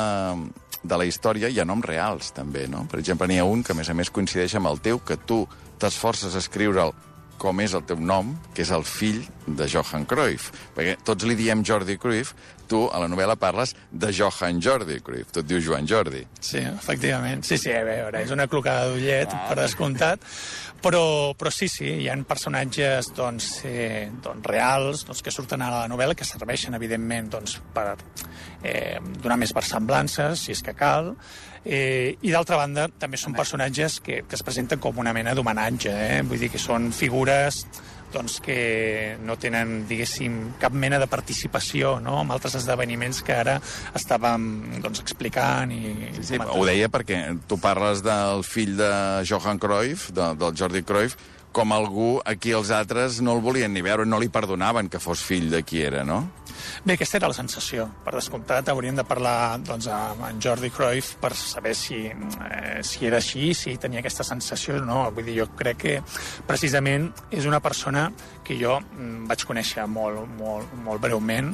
[0.82, 2.86] de la història hi ha noms reals, també, no?
[2.90, 5.20] Per exemple, n'hi ha un que, a més a més, coincideix amb el teu, que
[5.30, 5.44] tu
[5.80, 6.96] t'esforces a escriure'l
[7.40, 10.52] com és el teu nom, que és el fill de Johan Cruyff.
[10.76, 12.36] Perquè tots li diem Jordi Cruyff,
[12.70, 16.22] tu a la novel·la parles de Johan Jordi Cruyff, tu et dius Joan Jordi.
[16.40, 17.44] Sí, efectivament.
[17.48, 19.48] Sí, sí, a veure, és una clocada d'ullet, ah.
[19.50, 20.28] per descomptat,
[20.84, 21.04] però,
[21.40, 25.84] però sí, sí, hi ha personatges doncs, eh, doncs, reals doncs, que surten a la
[25.92, 27.96] novel·la que serveixen, evidentment, doncs, per
[28.64, 31.16] eh, donar més versemblances, si és que cal,
[31.66, 35.92] Eh, I d'altra banda, també són personatges que, que es presenten com una mena d'homenatge,
[35.92, 36.20] eh?
[36.28, 37.66] vull dir que són figures
[38.14, 42.20] doncs, que no tenen, diguéssim, cap mena de participació no?
[42.24, 43.60] en altres esdeveniments que ara
[43.98, 48.92] estàvem doncs, explicant i sí, sí, ho deia perquè tu parles del fill de
[49.30, 51.20] Johan Cruyff, de, del Jordi Cruyff,
[51.54, 55.02] com algú a qui els altres no el volien ni veure, no li perdonaven que
[55.02, 56.24] fos fill de qui era, no?
[56.84, 57.88] Bé, aquesta era la sensació.
[58.06, 63.06] Per descomptat, hauríem de parlar doncs, amb en Jordi Cruyff per saber si, eh, si
[63.06, 65.00] era així, si tenia aquesta sensació o no.
[65.12, 65.96] Vull dir, jo crec que
[66.48, 68.10] precisament és una persona
[68.44, 71.54] que jo mm, vaig conèixer molt, molt, molt breument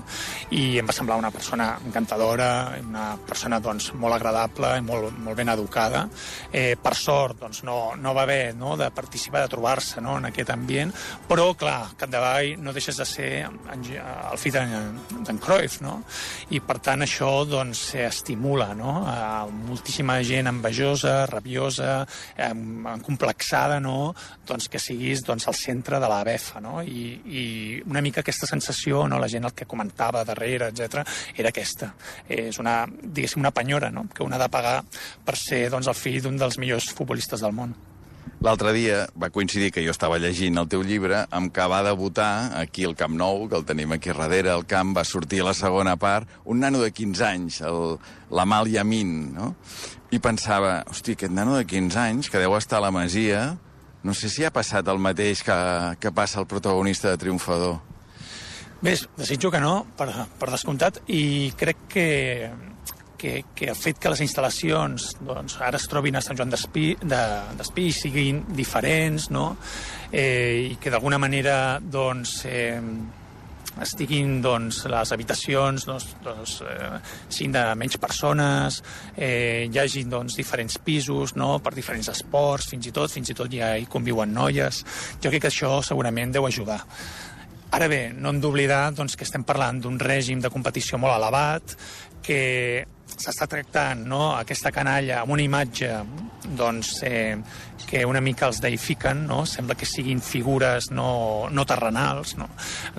[0.56, 5.38] i em va semblar una persona encantadora, una persona doncs, molt agradable i molt, molt
[5.38, 6.06] ben educada.
[6.52, 10.30] Eh, per sort, doncs, no, no va haver no, de participar, de trobar-se no, en
[10.32, 10.94] aquest ambient,
[11.28, 14.56] però, clar, capdavall no deixes de ser el fill
[15.26, 16.00] d'en Cruyff, no?
[16.50, 18.98] I, per tant, això doncs, estimula no?
[19.08, 22.06] a moltíssima gent envejosa, rabiosa,
[23.06, 24.14] complexada, no?
[24.48, 26.82] doncs, que siguis doncs, al centre de la befa, no?
[26.82, 27.46] i, i
[27.86, 29.20] una mica aquesta sensació, no?
[29.22, 31.04] la gent el que comentava darrere, etc
[31.36, 31.92] era aquesta.
[32.30, 34.08] És una, diguéssim, una penyora no?
[34.14, 34.78] que un ha de pagar
[35.26, 37.76] per ser doncs, el fill d'un dels millors futbolistes del món.
[38.46, 42.52] L'altre dia va coincidir que jo estava llegint el teu llibre amb que va debutar
[42.60, 45.56] aquí al Camp Nou, que el tenim aquí darrere, el camp, va sortir a la
[45.58, 47.96] segona part, un nano de 15 anys, el,
[48.30, 49.56] l'Amal Yamin, no?
[50.14, 53.56] I pensava, hosti, aquest nano de 15 anys, que deu estar a la Masia,
[54.06, 55.58] no sé si ha passat el mateix que,
[55.98, 57.80] que passa el protagonista de Triomfador.
[58.86, 62.08] Bé, desitjo que no, per, per descomptat, i crec que,
[63.18, 66.88] que, que el fet que les instal·lacions doncs, ara es trobin a Sant Joan d'Espí
[67.02, 67.22] de,
[67.82, 69.56] i siguin diferents, no?
[70.12, 72.80] eh, i que d'alguna manera doncs, eh,
[73.82, 76.90] estiguin doncs, les habitacions doncs, doncs, eh,
[77.28, 78.82] siguin de menys persones,
[79.16, 81.60] eh, hi hagi doncs, diferents pisos no?
[81.60, 84.84] per diferents esports, fins i tot, fins i tot ja hi conviuen noies.
[85.22, 86.82] Jo crec que això segurament deu ajudar.
[87.76, 91.76] Ara bé, no hem d'oblidar doncs, que estem parlant d'un règim de competició molt elevat,
[92.24, 95.92] que s'està tractant no, aquesta canalla amb una imatge
[96.58, 97.38] doncs, eh,
[97.84, 99.44] que una mica els deifiquen, no?
[99.46, 102.48] sembla que siguin figures no, no terrenals, no?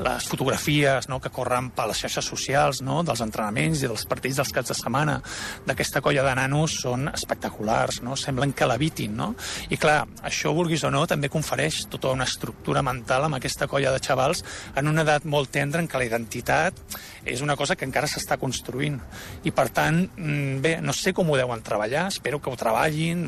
[0.05, 1.19] les fotografies no?
[1.23, 3.01] que corren per les xarxes socials no?
[3.07, 5.17] dels entrenaments i dels partits dels caps de setmana
[5.67, 8.17] d'aquesta colla de nanos són espectaculars, no?
[8.21, 9.17] semblen que l'evitin.
[9.17, 9.33] No?
[9.73, 13.95] I clar, això, vulguis o no, també confereix tota una estructura mental amb aquesta colla
[13.95, 14.45] de xavals
[14.77, 16.79] en una edat molt tendra en què la identitat
[17.27, 19.01] és una cosa que encara s'està construint.
[19.45, 23.27] I, per tant, mm, bé, no sé com ho deuen treballar, espero que ho treballin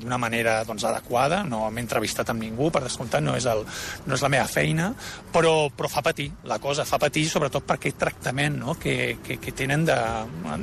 [0.00, 3.64] d'una manera doncs, adequada, no m'he entrevistat amb ningú, per descomptat no és, el,
[4.06, 4.90] no és la meva feina,
[5.32, 8.76] però, però fa patir la cosa, fa patir sobretot per aquest tractament no?
[8.80, 9.98] que, que, que tenen de,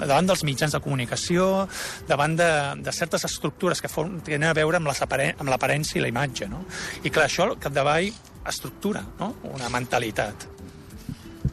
[0.03, 1.67] davant dels mitjans de comunicació,
[2.09, 2.51] davant de,
[2.83, 6.49] de certes estructures que for, tenen a veure amb l'aparència i la imatge.
[6.51, 6.65] No?
[7.03, 8.11] I clar, això al capdavall
[8.47, 9.35] estructura no?
[9.53, 10.56] una mentalitat.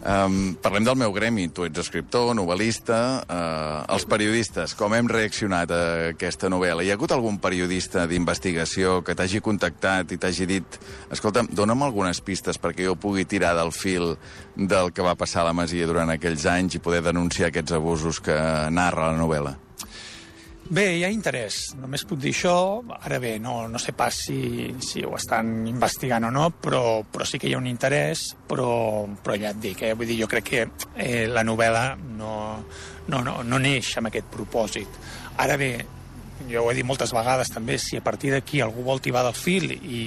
[0.05, 1.47] Um, parlem del meu gremi.
[1.49, 2.99] Tu ets escriptor, novel·lista.
[3.25, 6.85] Uh, els periodistes, com hem reaccionat a aquesta novel·la?
[6.85, 12.21] Hi ha hagut algun periodista d'investigació que t'hagi contactat i t'hagi dit escolta, dona'm algunes
[12.21, 14.13] pistes perquè jo pugui tirar del fil
[14.55, 18.21] del que va passar a la Masia durant aquells anys i poder denunciar aquests abusos
[18.21, 18.37] que
[18.71, 19.64] narra la novel·la?
[20.65, 22.81] Bé, hi ha interès, només puc dir això.
[23.05, 27.27] Ara bé, no, no sé pas si, si ho estan investigant o no, però, però
[27.29, 29.93] sí que hi ha un interès, però, però ja et dic, eh?
[29.93, 30.63] vull dir, jo crec que
[30.97, 31.85] eh, la novel·la
[32.17, 32.33] no,
[33.13, 34.97] no, no, no neix amb aquest propòsit.
[35.45, 35.71] Ara bé,
[36.51, 39.37] jo ho he dit moltes vegades també, si a partir d'aquí algú vol tibar del
[39.37, 40.03] fil i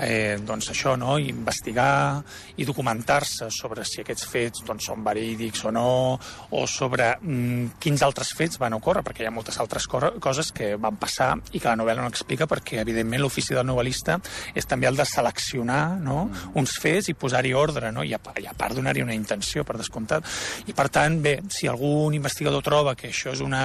[0.00, 1.16] eh, doncs això, no?
[1.18, 2.22] investigar
[2.56, 5.88] i documentar-se sobre si aquests fets doncs, són verídics o no,
[6.50, 10.50] o sobre mm, quins altres fets van ocórrer, perquè hi ha moltes altres co coses
[10.52, 14.18] que van passar i que la novel·la no explica, perquè evidentment l'ofici del novel·lista
[14.54, 16.28] és també el de seleccionar no?
[16.58, 18.04] uns fets i posar-hi ordre, no?
[18.04, 20.26] I, a, i a part donar-hi una intenció, per descomptat.
[20.68, 23.64] I per tant, bé, si algun investigador troba que això és una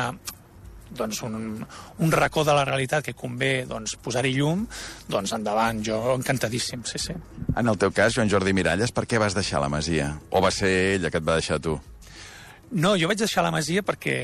[0.95, 1.65] doncs, un,
[1.99, 4.65] un racó de la realitat que convé doncs, posar-hi llum,
[5.09, 7.15] doncs endavant, jo encantadíssim, sí, sí.
[7.55, 10.13] En el teu cas, Joan Jordi Miralles, per què vas deixar la Masia?
[10.31, 11.77] O va ser ella que et va deixar tu?
[12.71, 14.15] No, jo vaig deixar la Masia perquè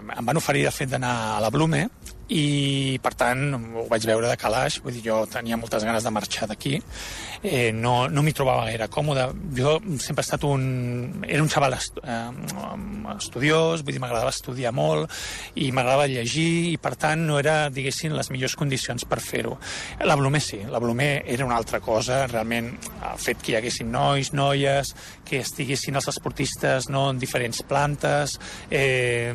[0.00, 1.86] em van oferir, de fet, d'anar a la Blume
[2.28, 6.12] i, per tant, ho vaig veure de calaix, vull dir, jo tenia moltes ganes de
[6.14, 6.78] marxar d'aquí,
[7.42, 9.26] eh, no, no m'hi trobava gaire còmode.
[9.58, 11.24] Jo sempre he estat un...
[11.26, 12.30] Era un xaval est, eh,
[13.16, 15.10] estudiós, vull dir, m'agradava estudiar molt
[15.58, 19.56] i m'agradava llegir i, per tant, no era, diguéssim, les millors condicions per fer-ho.
[20.06, 22.72] La Blume sí, la Blume era una altra cosa, realment,
[23.12, 24.94] el fet que hi haguessin nois, noies,
[25.28, 28.38] que estiguessin els esportistes no, en diferents plantes,
[28.70, 29.34] eh,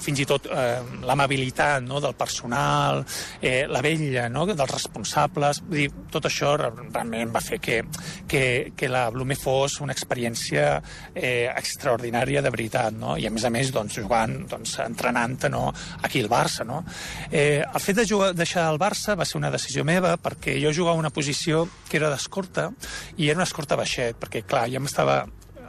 [0.00, 3.02] fins i tot eh, l'amabilitat no, del personal,
[3.40, 7.80] eh, la vella no, dels responsables, vull dir, tot això realment va fer que,
[8.28, 8.44] que,
[8.76, 10.66] que la Blume fos una experiència
[11.14, 13.16] eh, extraordinària de veritat, no?
[13.18, 15.68] i a més a més doncs, jugant, doncs, entrenant no,
[16.02, 16.66] aquí al Barça.
[16.66, 16.82] No?
[17.30, 20.72] Eh, el fet de jugar, deixar el Barça va ser una decisió meva perquè jo
[20.74, 22.70] jugava una posició que era d'escorta
[23.16, 25.22] i era una escorta baixet, perquè clar, ja m'estava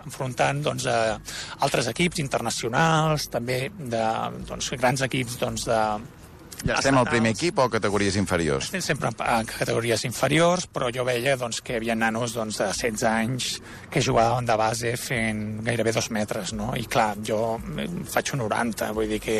[0.06, 1.18] enfrontant doncs, a
[1.66, 4.06] altres equips internacionals, també de
[4.50, 5.82] doncs, grans equips doncs, de,
[6.66, 8.68] ja estem al primer equip o categories inferiors?
[8.70, 12.68] Estem sempre en categories inferiors, però jo veia doncs, que hi havia nanos doncs, de
[12.70, 13.50] 16 anys
[13.92, 16.72] que jugaven de base fent gairebé dos metres, no?
[16.78, 17.58] I clar, jo
[18.12, 19.38] faig un 90, vull dir que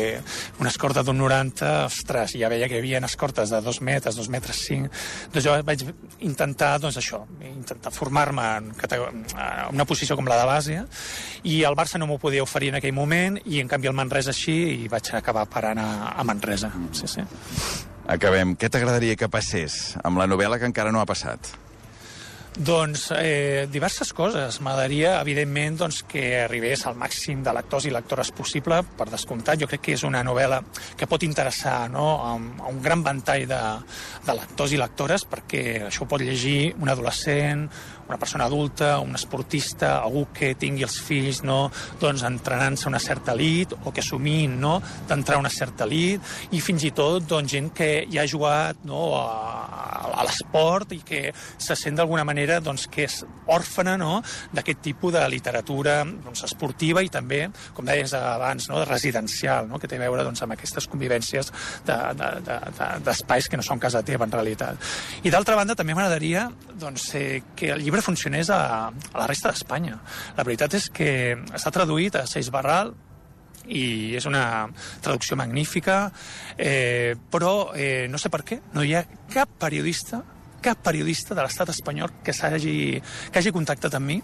[0.60, 4.30] una escorta d'un 90, ostres, ja veia que hi havia escortes de dos metres, dos
[4.32, 4.90] metres cinc,
[5.32, 5.86] doncs jo vaig
[6.26, 9.24] intentar, doncs això, intentar formar-me en, en
[9.72, 10.80] una posició com la de base,
[11.48, 14.34] i el Barça no m'ho podia oferir en aquell moment, i en canvi el Manresa
[14.34, 17.26] així, i vaig acabar parant a, a Manresa, sí, sí.
[18.12, 18.56] Acabem.
[18.58, 21.52] Què t'agradaria que passés amb la novel·la que encara no ha passat?
[22.52, 24.58] Doncs eh, diverses coses.
[24.60, 29.62] M'agradaria, evidentment, doncs, que arribés al màxim de lectors i lectores possible, per descomptat.
[29.62, 30.58] Jo crec que és una novel·la
[30.98, 32.04] que pot interessar no?
[32.20, 33.62] a, un, a un gran ventall de,
[34.26, 37.64] de lectors i lectores, perquè això pot llegir un adolescent,
[38.12, 41.70] una persona adulta, un esportista, algú que tingui els fills no,
[42.00, 44.76] doncs, entrenant-se una certa elit o que assumint no,
[45.08, 49.14] d'entrar una certa elit i fins i tot doncs, gent que ja ha jugat no,
[49.16, 53.22] a, a l'esport i que se sent d'alguna manera doncs, que és
[53.52, 54.20] òrfana no,
[54.52, 57.46] d'aquest tipus de literatura doncs, esportiva i també,
[57.76, 61.52] com deies abans, no, residencial, no, que té a veure doncs, amb aquestes convivències
[61.88, 64.92] d'espais de, de, de, que no són casa teva en realitat.
[65.24, 66.48] I d'altra banda també m'agradaria
[66.82, 69.96] doncs, eh, que el llibre funcionés a, a la resta d'Espanya.
[70.36, 71.08] La veritat és que
[71.54, 72.94] està traduït a Seix Barral,
[73.70, 74.68] i és una
[75.02, 76.10] traducció magnífica,
[76.58, 80.22] eh, però eh, no sé per què, no hi ha cap periodista
[80.62, 84.18] cap periodista de l'estat espanyol que, hagi, que hagi contactat amb mi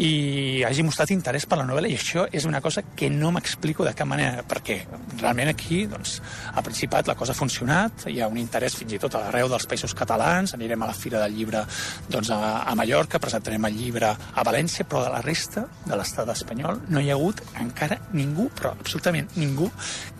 [0.00, 3.84] i hagi mostrat interès per la novel·la i això és una cosa que no m'explico
[3.86, 4.80] de cap manera, perquè
[5.20, 6.18] realment aquí, doncs,
[6.54, 9.50] al Principat la cosa ha funcionat, hi ha un interès fins i tot a l'arreu
[9.50, 11.64] dels països catalans, anirem a la Fira del Llibre
[12.08, 16.30] doncs, a, a Mallorca, presentarem el llibre a València, però de la resta de l'estat
[16.34, 19.70] espanyol no hi ha hagut encara ningú, però absolutament ningú,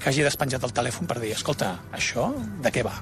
[0.00, 2.30] que hagi despenjat el telèfon per dir, escolta, això
[2.64, 2.96] de què va?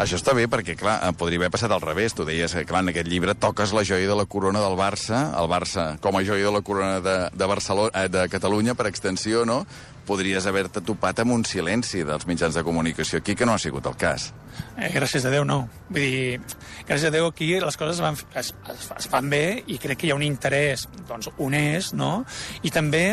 [0.00, 2.14] Això està bé perquè, clar, eh, podria haver passat al revés.
[2.16, 5.26] Tu deies que, clar, en aquest llibre toques la joia de la corona del Barça,
[5.38, 8.88] el Barça com a joia de la corona de, de, Barcelona, eh, de Catalunya, per
[8.88, 9.66] extensió, no?
[10.08, 13.86] Podries haver-te topat amb un silenci dels mitjans de comunicació aquí, que no ha sigut
[13.86, 14.30] el cas.
[14.78, 15.60] Eh, gràcies a Déu, no.
[15.92, 16.40] Vull dir,
[16.88, 20.08] gràcies a Déu aquí les coses van, es, es, es fan bé i crec que
[20.08, 22.24] hi ha un interès doncs, honest, no?
[22.64, 23.04] I també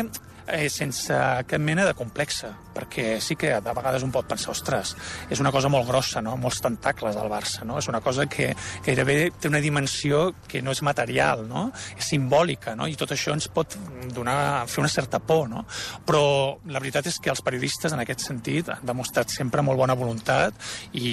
[0.52, 4.94] eh, sense cap mena de complexa, perquè sí que de vegades un pot pensar, ostres,
[5.30, 6.36] és una cosa molt grossa, no?
[6.40, 7.78] molts tentacles al Barça, no?
[7.78, 8.50] és una cosa que,
[8.86, 11.68] gairebé té una dimensió que no és material, no?
[11.96, 12.88] és simbòlica, no?
[12.90, 13.76] i tot això ens pot
[14.14, 15.64] donar, fer una certa por, no?
[16.06, 16.22] però
[16.70, 20.54] la veritat és que els periodistes en aquest sentit han demostrat sempre molt bona voluntat
[20.92, 21.10] i,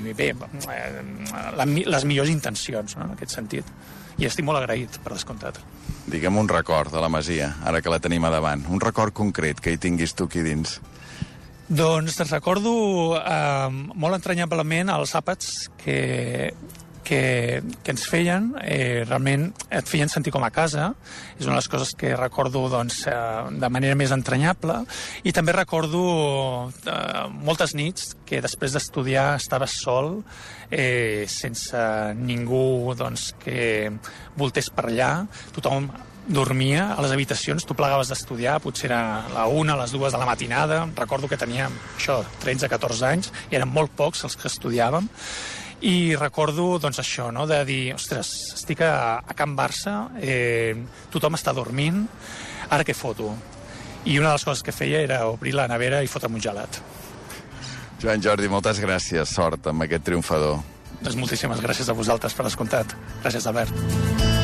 [0.00, 0.88] i bé, eh,
[1.56, 3.06] les millors intencions no?
[3.06, 3.76] en aquest sentit
[4.16, 5.58] i estic molt agraït, per descomptat.
[6.06, 8.62] Digue'm un record de la Masia, ara que la tenim a davant.
[8.76, 10.76] Un record concret que hi tinguis tu aquí dins.
[11.66, 12.72] Doncs recordo
[13.18, 16.52] eh, molt entranyablement els àpats que,
[17.06, 20.90] que, que ens feien, eh, realment et feien sentir com a casa,
[21.38, 23.16] és una de les coses que recordo doncs, eh,
[23.62, 24.82] de manera més entranyable,
[25.24, 26.02] i també recordo
[26.68, 30.20] eh, moltes nits que després d'estudiar estaves sol,
[30.70, 31.86] eh, sense
[32.20, 33.88] ningú doncs, que
[34.36, 35.10] voltés per allà,
[35.56, 35.88] tothom
[36.26, 39.00] dormia a les habitacions, tu plegaves d'estudiar, potser era
[39.32, 43.70] la una, les dues de la matinada, recordo que teníem això, 13-14 anys, i eren
[43.70, 45.08] molt pocs els que estudiàvem,
[45.86, 47.46] i recordo doncs, això, no?
[47.46, 50.74] de dir, ostres, estic a, a Can Barça, eh,
[51.12, 52.06] tothom està dormint,
[52.70, 53.34] ara què foto?
[54.06, 56.80] I una de les coses que feia era obrir la nevera i fotre'm un gelat.
[58.02, 59.34] Joan Jordi, moltes gràcies.
[59.34, 60.60] Sort amb aquest triomfador.
[61.00, 62.96] Doncs moltíssimes gràcies a vosaltres per descomptat.
[63.24, 64.35] Gràcies, Albert.